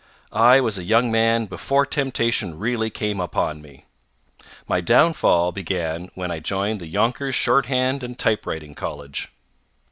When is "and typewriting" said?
8.03-8.73